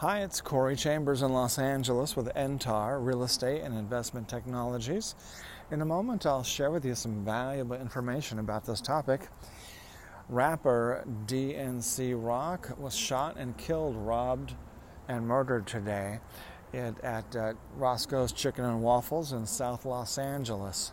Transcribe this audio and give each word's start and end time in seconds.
Hi, 0.00 0.20
it's 0.20 0.42
Corey 0.42 0.76
Chambers 0.76 1.22
in 1.22 1.32
Los 1.32 1.58
Angeles 1.58 2.16
with 2.16 2.26
NTAR 2.34 3.02
Real 3.02 3.22
Estate 3.22 3.62
and 3.62 3.74
Investment 3.74 4.28
Technologies. 4.28 5.14
In 5.70 5.80
a 5.80 5.86
moment, 5.86 6.26
I'll 6.26 6.42
share 6.42 6.70
with 6.70 6.84
you 6.84 6.94
some 6.94 7.24
valuable 7.24 7.76
information 7.76 8.38
about 8.38 8.66
this 8.66 8.82
topic. 8.82 9.22
Rapper 10.28 11.02
PNB 11.24 12.12
Rock 12.14 12.78
was 12.78 12.94
shot 12.94 13.38
and 13.38 13.56
killed, 13.56 13.96
robbed, 13.96 14.52
and 15.08 15.26
murdered 15.26 15.66
today 15.66 16.20
at 16.74 17.34
uh, 17.34 17.54
Roscoe's 17.74 18.32
Chicken 18.32 18.66
and 18.66 18.82
Waffles 18.82 19.32
in 19.32 19.46
South 19.46 19.86
Los 19.86 20.18
Angeles. 20.18 20.92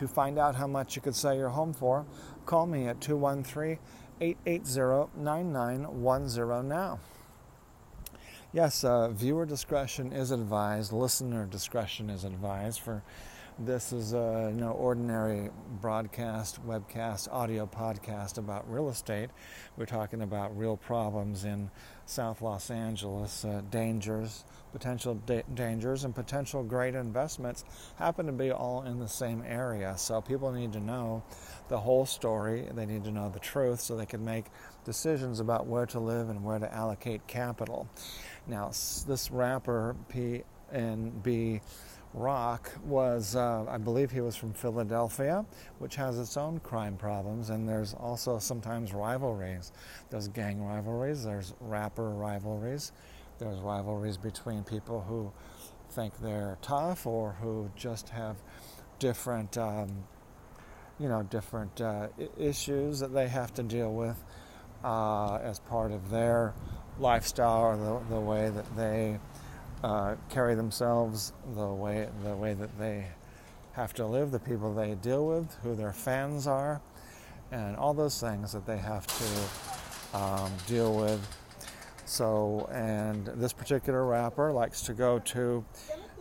to 0.00 0.08
find 0.08 0.38
out 0.38 0.54
how 0.54 0.66
much 0.66 0.96
you 0.96 1.02
could 1.02 1.14
sell 1.14 1.34
your 1.34 1.50
home 1.50 1.74
for, 1.74 2.06
call 2.46 2.66
me 2.66 2.88
at 2.88 3.02
213 3.02 3.78
880 4.18 5.10
9910 5.14 6.66
now. 6.66 6.98
Yes, 8.50 8.82
uh, 8.82 9.10
viewer 9.10 9.44
discretion 9.44 10.10
is 10.10 10.30
advised, 10.30 10.90
listener 10.90 11.44
discretion 11.44 12.08
is 12.08 12.24
advised 12.24 12.80
for 12.80 13.02
this 13.60 13.92
is 13.92 14.14
a 14.14 14.50
know, 14.54 14.70
ordinary 14.70 15.50
broadcast, 15.82 16.66
webcast, 16.66 17.28
audio 17.30 17.66
podcast 17.66 18.38
about 18.38 18.70
real 18.72 18.88
estate. 18.88 19.28
We're 19.76 19.84
talking 19.84 20.22
about 20.22 20.56
real 20.56 20.78
problems 20.78 21.44
in 21.44 21.70
South 22.06 22.40
Los 22.40 22.70
Angeles, 22.70 23.44
uh, 23.44 23.60
dangers, 23.70 24.44
potential 24.72 25.16
da- 25.26 25.42
dangers, 25.52 26.04
and 26.04 26.14
potential 26.14 26.62
great 26.62 26.94
investments 26.94 27.64
happen 27.96 28.24
to 28.26 28.32
be 28.32 28.50
all 28.50 28.82
in 28.84 28.98
the 28.98 29.08
same 29.08 29.44
area. 29.46 29.94
So 29.98 30.22
people 30.22 30.52
need 30.52 30.72
to 30.72 30.80
know 30.80 31.22
the 31.68 31.78
whole 31.78 32.06
story. 32.06 32.66
They 32.72 32.86
need 32.86 33.04
to 33.04 33.10
know 33.10 33.28
the 33.28 33.40
truth 33.40 33.80
so 33.80 33.94
they 33.94 34.06
can 34.06 34.24
make 34.24 34.46
decisions 34.86 35.38
about 35.38 35.66
where 35.66 35.84
to 35.86 36.00
live 36.00 36.30
and 36.30 36.42
where 36.42 36.58
to 36.58 36.74
allocate 36.74 37.26
capital. 37.26 37.86
Now, 38.46 38.68
this 38.68 39.30
rapper 39.30 39.96
PNB 40.10 41.60
Rock 42.12 42.72
was, 42.84 43.36
uh, 43.36 43.64
I 43.68 43.78
believe 43.78 44.10
he 44.10 44.20
was 44.20 44.34
from 44.34 44.52
Philadelphia, 44.52 45.44
which 45.78 45.94
has 45.94 46.18
its 46.18 46.36
own 46.36 46.58
crime 46.60 46.96
problems, 46.96 47.50
and 47.50 47.68
there's 47.68 47.94
also 47.94 48.38
sometimes 48.40 48.92
rivalries. 48.92 49.72
There's 50.10 50.26
gang 50.26 50.64
rivalries, 50.64 51.22
there's 51.22 51.54
rapper 51.60 52.10
rivalries, 52.10 52.90
there's 53.38 53.60
rivalries 53.60 54.16
between 54.16 54.64
people 54.64 55.02
who 55.02 55.32
think 55.92 56.20
they're 56.20 56.58
tough 56.62 57.06
or 57.06 57.36
who 57.40 57.70
just 57.76 58.08
have 58.08 58.36
different, 58.98 59.56
um, 59.56 59.88
you 60.98 61.08
know, 61.08 61.22
different 61.22 61.80
uh, 61.80 62.08
issues 62.36 62.98
that 62.98 63.14
they 63.14 63.28
have 63.28 63.54
to 63.54 63.62
deal 63.62 63.92
with 63.94 64.22
uh, 64.82 65.36
as 65.36 65.60
part 65.60 65.92
of 65.92 66.10
their 66.10 66.54
lifestyle 66.98 67.60
or 67.60 67.76
the, 67.76 68.14
the 68.14 68.20
way 68.20 68.50
that 68.50 68.76
they 68.76 69.18
uh, 69.82 70.14
carry 70.28 70.54
themselves, 70.54 71.32
the 71.54 71.66
way 71.66 72.08
the 72.22 72.36
way 72.36 72.54
that 72.54 72.78
they 72.78 73.06
have 73.72 73.92
to 73.94 74.06
live, 74.06 74.30
the 74.30 74.40
people 74.40 74.74
they 74.74 74.94
deal 74.96 75.26
with, 75.26 75.54
who 75.62 75.74
their 75.74 75.92
fans 75.92 76.46
are, 76.46 76.80
and 77.52 77.76
all 77.76 77.94
those 77.94 78.20
things 78.20 78.52
that 78.52 78.66
they 78.66 78.78
have 78.78 79.06
to 79.06 80.18
um, 80.18 80.52
deal 80.66 80.94
with. 80.94 81.20
So, 82.04 82.68
and 82.72 83.26
this 83.26 83.52
particular 83.52 84.04
rapper 84.04 84.52
likes 84.52 84.82
to 84.82 84.94
go 84.94 85.20
to. 85.20 85.64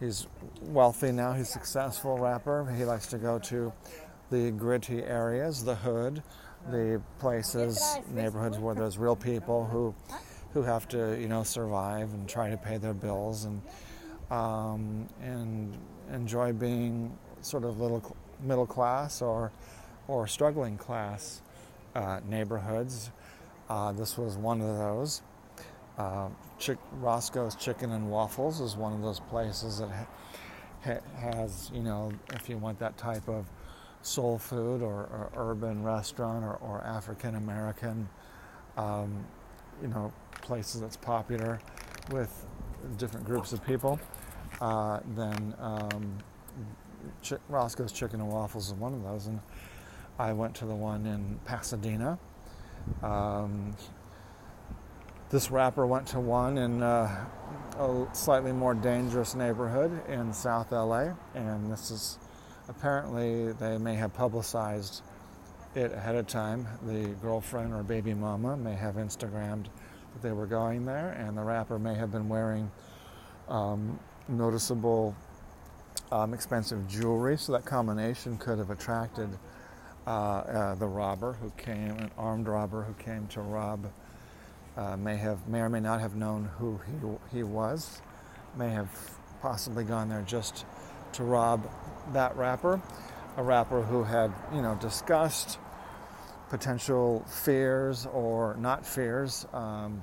He's 0.00 0.26
wealthy 0.62 1.12
now. 1.12 1.32
He's 1.34 1.48
successful 1.48 2.18
rapper. 2.18 2.72
He 2.76 2.84
likes 2.84 3.06
to 3.08 3.18
go 3.18 3.38
to 3.40 3.72
the 4.30 4.50
gritty 4.50 5.02
areas, 5.02 5.62
the 5.62 5.74
hood, 5.76 6.22
the 6.70 7.00
places, 7.18 7.98
neighborhoods 8.10 8.58
where 8.58 8.74
there's 8.74 8.98
real 8.98 9.14
people 9.14 9.66
who 9.66 9.94
who 10.54 10.62
have 10.62 10.88
to 10.88 11.20
you 11.20 11.28
know 11.28 11.42
survive 11.42 12.14
and 12.14 12.28
try 12.28 12.48
to 12.48 12.56
pay 12.56 12.78
their 12.78 12.94
bills 12.94 13.44
and 13.44 13.60
um, 14.30 15.06
and 15.20 15.76
enjoy 16.12 16.52
being 16.52 17.16
sort 17.42 17.64
of 17.64 17.80
little 17.80 18.16
middle 18.40 18.66
class 18.66 19.20
or 19.20 19.52
or 20.08 20.26
struggling 20.26 20.78
class 20.78 21.42
uh, 21.94 22.20
neighborhoods. 22.26 23.10
Uh, 23.68 23.92
this 23.92 24.16
was 24.16 24.36
one 24.36 24.60
of 24.60 24.78
those. 24.78 25.22
Uh, 25.98 26.28
Chick- 26.58 26.78
Roscoe's 27.00 27.54
Chicken 27.54 27.92
and 27.92 28.10
Waffles 28.10 28.60
is 28.60 28.76
one 28.76 28.92
of 28.92 29.02
those 29.02 29.20
places 29.20 29.78
that 29.78 29.88
ha- 29.88 30.06
ha- 30.84 31.20
has, 31.20 31.70
you 31.72 31.82
know, 31.82 32.12
if 32.34 32.48
you 32.48 32.58
want 32.58 32.78
that 32.80 32.96
type 32.98 33.28
of 33.28 33.46
soul 34.02 34.38
food 34.38 34.82
or, 34.82 35.08
or 35.12 35.30
urban 35.36 35.82
restaurant 35.82 36.44
or, 36.44 36.56
or 36.56 36.82
African 36.84 37.36
American, 37.36 38.08
um, 38.76 39.24
you 39.80 39.88
know, 39.88 40.12
places 40.44 40.80
that's 40.80 40.96
popular 40.96 41.60
with 42.10 42.46
different 42.98 43.26
groups 43.26 43.52
of 43.52 43.64
people, 43.66 43.98
uh, 44.60 45.00
then 45.16 45.54
um, 45.58 46.18
Ch- 47.22 47.40
Roscoe's 47.48 47.92
Chicken 47.92 48.20
and 48.20 48.28
Waffles 48.28 48.68
is 48.68 48.74
one 48.74 48.94
of 48.94 49.02
those. 49.02 49.26
And 49.26 49.40
I 50.18 50.32
went 50.32 50.54
to 50.56 50.66
the 50.66 50.74
one 50.74 51.06
in 51.06 51.40
Pasadena. 51.44 52.18
Um, 53.02 53.74
this 55.30 55.50
rapper 55.50 55.86
went 55.86 56.06
to 56.08 56.20
one 56.20 56.58
in 56.58 56.82
uh, 56.82 57.26
a 57.78 58.06
slightly 58.12 58.52
more 58.52 58.74
dangerous 58.74 59.34
neighborhood 59.34 59.90
in 60.08 60.32
South 60.32 60.70
LA, 60.70 61.14
and 61.34 61.72
this 61.72 61.90
is 61.90 62.18
apparently 62.68 63.52
they 63.52 63.78
may 63.78 63.94
have 63.94 64.12
publicized 64.14 65.02
it 65.74 65.92
ahead 65.92 66.14
of 66.14 66.26
time. 66.26 66.68
The 66.86 67.08
girlfriend 67.20 67.72
or 67.72 67.82
baby 67.82 68.14
mama 68.14 68.56
may 68.56 68.74
have 68.74 68.94
Instagrammed 68.94 69.66
that 70.14 70.22
they 70.22 70.32
were 70.32 70.46
going 70.46 70.86
there, 70.86 71.10
and 71.10 71.36
the 71.36 71.42
rapper 71.42 71.78
may 71.78 71.94
have 71.94 72.10
been 72.10 72.28
wearing 72.28 72.70
um, 73.48 73.98
noticeable 74.28 75.14
um, 76.10 76.32
expensive 76.32 76.88
jewelry, 76.88 77.36
so 77.36 77.52
that 77.52 77.64
combination 77.64 78.38
could 78.38 78.58
have 78.58 78.70
attracted 78.70 79.28
uh, 80.06 80.10
uh, 80.10 80.74
the 80.76 80.86
robber 80.86 81.34
who 81.34 81.50
came, 81.56 81.96
an 81.98 82.10
armed 82.16 82.46
robber 82.46 82.82
who 82.82 82.94
came 82.94 83.26
to 83.28 83.40
rob. 83.40 83.90
Uh, 84.76 84.96
may 84.96 85.16
have, 85.16 85.46
may 85.46 85.60
or 85.60 85.68
may 85.68 85.78
not 85.78 86.00
have 86.00 86.16
known 86.16 86.50
who 86.58 86.80
he, 86.86 87.36
he 87.36 87.42
was, 87.44 88.02
may 88.56 88.70
have 88.70 88.88
possibly 89.40 89.84
gone 89.84 90.08
there 90.08 90.24
just 90.26 90.64
to 91.12 91.22
rob 91.22 91.70
that 92.12 92.36
rapper, 92.36 92.82
a 93.36 93.42
rapper 93.42 93.82
who 93.82 94.02
had, 94.02 94.32
you 94.52 94.60
know, 94.60 94.74
discussed 94.80 95.58
potential 96.48 97.24
fears 97.26 98.06
or 98.06 98.56
not 98.58 98.86
fears, 98.86 99.46
um, 99.52 100.02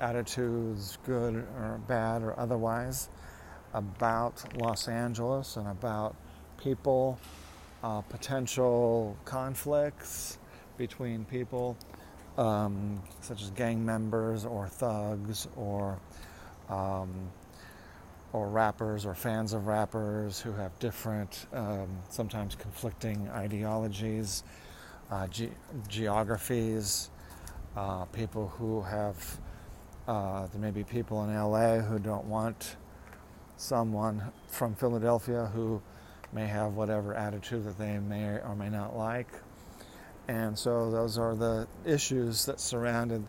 attitudes, 0.00 0.98
good 1.04 1.34
or 1.34 1.80
bad 1.86 2.22
or 2.22 2.38
otherwise, 2.38 3.08
about 3.72 4.42
Los 4.56 4.88
Angeles 4.88 5.56
and 5.56 5.68
about 5.68 6.16
people, 6.62 7.18
uh, 7.82 8.00
potential 8.02 9.16
conflicts 9.24 10.38
between 10.76 11.24
people, 11.24 11.76
um, 12.38 13.02
such 13.20 13.42
as 13.42 13.50
gang 13.50 13.84
members 13.84 14.44
or 14.44 14.68
thugs 14.68 15.46
or 15.56 15.98
um, 16.68 17.30
or 18.32 18.48
rappers 18.48 19.06
or 19.06 19.14
fans 19.14 19.52
of 19.52 19.68
rappers 19.68 20.40
who 20.40 20.52
have 20.52 20.76
different, 20.80 21.46
um, 21.52 21.86
sometimes 22.10 22.56
conflicting 22.56 23.28
ideologies 23.28 24.42
uh, 25.10 25.26
ge- 25.28 25.50
geographies, 25.88 27.10
uh, 27.76 28.04
people 28.06 28.48
who 28.58 28.82
have, 28.82 29.40
uh, 30.08 30.46
there 30.46 30.60
may 30.60 30.70
be 30.70 30.84
people 30.84 31.24
in 31.24 31.34
LA 31.34 31.78
who 31.78 31.98
don't 31.98 32.24
want 32.26 32.76
someone 33.56 34.32
from 34.48 34.74
Philadelphia 34.74 35.50
who 35.54 35.80
may 36.32 36.46
have 36.46 36.74
whatever 36.74 37.14
attitude 37.14 37.64
that 37.64 37.78
they 37.78 37.98
may 37.98 38.38
or 38.40 38.54
may 38.56 38.68
not 38.68 38.96
like. 38.96 39.28
And 40.26 40.58
so 40.58 40.90
those 40.90 41.18
are 41.18 41.34
the 41.34 41.68
issues 41.84 42.46
that 42.46 42.58
surrounded 42.58 43.24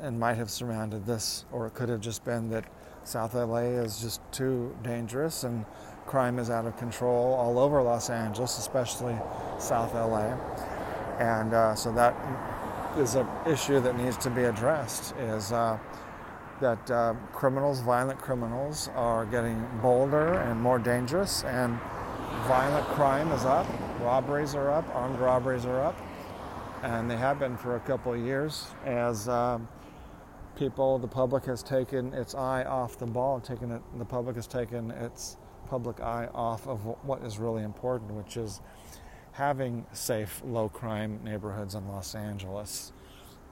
and 0.00 0.18
might 0.18 0.34
have 0.34 0.50
surrounded 0.50 1.06
this, 1.06 1.44
or 1.52 1.66
it 1.66 1.74
could 1.74 1.88
have 1.88 2.00
just 2.00 2.24
been 2.24 2.50
that 2.50 2.64
South 3.04 3.34
LA 3.34 3.58
is 3.58 4.00
just 4.00 4.20
too 4.32 4.76
dangerous 4.82 5.44
and 5.44 5.64
crime 6.06 6.38
is 6.38 6.50
out 6.50 6.66
of 6.66 6.76
control 6.76 7.34
all 7.34 7.58
over 7.58 7.82
Los 7.82 8.10
Angeles, 8.10 8.58
especially 8.58 9.16
South 9.58 9.94
LA. 9.94 10.36
And 11.18 11.54
uh, 11.54 11.74
so 11.74 11.92
that 11.92 12.14
is 12.98 13.14
an 13.14 13.26
issue 13.46 13.80
that 13.80 13.96
needs 13.96 14.16
to 14.18 14.30
be 14.30 14.44
addressed 14.44 15.14
is 15.16 15.52
uh, 15.52 15.78
that 16.60 16.90
uh, 16.90 17.14
criminals, 17.32 17.80
violent 17.80 18.18
criminals, 18.20 18.88
are 18.94 19.26
getting 19.26 19.66
bolder 19.82 20.34
and 20.34 20.60
more 20.60 20.78
dangerous, 20.78 21.44
and 21.44 21.78
violent 22.46 22.86
crime 22.88 23.30
is 23.32 23.44
up, 23.44 23.66
robberies 24.00 24.54
are 24.54 24.70
up, 24.70 24.88
armed 24.94 25.18
robberies 25.18 25.64
are 25.64 25.82
up, 25.82 25.98
and 26.82 27.10
they 27.10 27.16
have 27.16 27.38
been 27.38 27.56
for 27.56 27.76
a 27.76 27.80
couple 27.80 28.12
of 28.12 28.20
years 28.20 28.66
as 28.84 29.28
um, 29.28 29.66
people, 30.56 30.98
the 30.98 31.08
public 31.08 31.44
has 31.44 31.62
taken 31.62 32.12
its 32.14 32.34
eye 32.34 32.64
off 32.64 32.98
the 32.98 33.06
ball, 33.06 33.40
taken 33.40 33.70
it, 33.70 33.82
the 33.98 34.04
public 34.04 34.36
has 34.36 34.46
taken 34.46 34.90
its 34.92 35.36
public 35.68 36.00
eye 36.00 36.28
off 36.34 36.66
of 36.66 36.84
what 37.04 37.22
is 37.22 37.38
really 37.38 37.62
important, 37.62 38.12
which 38.12 38.36
is 38.36 38.60
having 39.32 39.84
safe, 39.92 40.40
low 40.44 40.68
crime 40.68 41.20
neighborhoods 41.24 41.74
in 41.74 41.88
Los 41.88 42.14
Angeles 42.14 42.92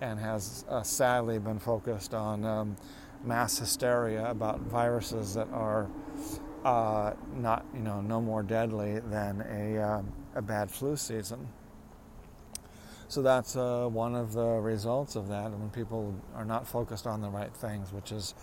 and 0.00 0.18
has 0.18 0.64
uh, 0.68 0.82
sadly 0.82 1.38
been 1.38 1.58
focused 1.58 2.14
on 2.14 2.44
um, 2.44 2.76
mass 3.24 3.58
hysteria 3.58 4.26
about 4.30 4.60
viruses 4.60 5.34
that 5.34 5.48
are 5.52 5.88
uh, 6.64 7.12
not, 7.34 7.64
you 7.74 7.80
know, 7.80 8.00
no 8.00 8.20
more 8.20 8.42
deadly 8.42 9.00
than 9.00 9.40
a, 9.48 9.78
uh, 9.80 10.02
a 10.34 10.42
bad 10.42 10.70
flu 10.70 10.96
season. 10.96 11.48
So 13.08 13.20
that's 13.20 13.56
uh, 13.56 13.88
one 13.88 14.14
of 14.14 14.32
the 14.32 14.46
results 14.46 15.16
of 15.16 15.28
that 15.28 15.50
when 15.50 15.70
people 15.70 16.14
are 16.34 16.44
not 16.44 16.66
focused 16.66 17.06
on 17.06 17.20
the 17.20 17.28
right 17.28 17.54
things, 17.54 17.92
which 17.92 18.10
is 18.10 18.34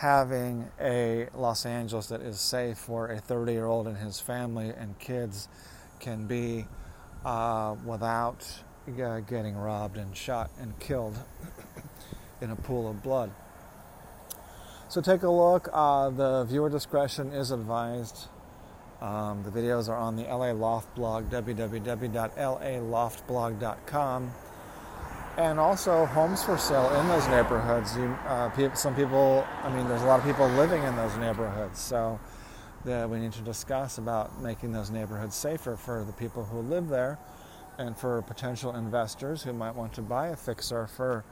having 0.00 0.68
a 0.80 1.28
Los 1.34 1.66
Angeles 1.66 2.06
that 2.06 2.22
is 2.22 2.40
safe 2.40 2.78
for 2.78 3.08
a 3.08 3.20
30 3.20 3.52
year 3.52 3.66
old 3.66 3.86
and 3.86 3.98
his 3.98 4.18
family 4.18 4.70
and 4.70 4.98
kids 4.98 5.46
can 5.98 6.26
be 6.26 6.66
uh, 7.22 7.76
without 7.84 8.62
uh, 8.88 9.20
getting 9.20 9.54
robbed 9.54 9.98
and 9.98 10.16
shot 10.16 10.50
and 10.58 10.80
killed 10.80 11.18
in 12.40 12.50
a 12.50 12.56
pool 12.56 12.88
of 12.88 13.02
blood. 13.02 13.30
So 14.88 15.02
take 15.02 15.22
a 15.22 15.28
look. 15.28 15.68
Uh, 15.70 16.08
the 16.08 16.44
viewer 16.44 16.70
discretion 16.70 17.34
is 17.34 17.50
advised. 17.50 18.28
Um, 19.02 19.42
the 19.42 19.50
videos 19.50 19.90
are 19.90 19.98
on 19.98 20.16
the 20.16 20.22
LA 20.22 20.52
Loft 20.52 20.94
blog, 20.94 21.30
www.laloftblog.com. 21.30 24.30
And 25.36 25.58
also 25.58 26.06
homes 26.06 26.42
for 26.42 26.58
sale 26.58 26.90
in 26.96 27.08
those 27.08 27.26
neighborhoods. 27.28 27.96
You, 27.96 28.06
uh, 28.26 28.74
some 28.74 28.94
people, 28.94 29.46
I 29.62 29.74
mean, 29.74 29.88
there's 29.88 30.02
a 30.02 30.06
lot 30.06 30.18
of 30.18 30.26
people 30.26 30.46
living 30.50 30.82
in 30.82 30.96
those 30.96 31.16
neighborhoods. 31.16 31.78
So 31.78 32.20
the, 32.84 33.08
we 33.10 33.18
need 33.18 33.32
to 33.32 33.42
discuss 33.42 33.98
about 33.98 34.42
making 34.42 34.72
those 34.72 34.90
neighborhoods 34.90 35.36
safer 35.36 35.76
for 35.76 36.04
the 36.04 36.12
people 36.12 36.44
who 36.44 36.60
live 36.60 36.88
there 36.88 37.18
and 37.78 37.96
for 37.96 38.20
potential 38.22 38.74
investors 38.74 39.42
who 39.42 39.52
might 39.52 39.74
want 39.74 39.92
to 39.94 40.02
buy 40.02 40.28
a 40.28 40.36
fixer 40.36 40.86
for 40.86 41.24